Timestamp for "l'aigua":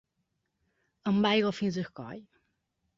1.27-1.55